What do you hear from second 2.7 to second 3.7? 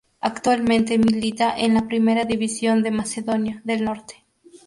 de Macedonia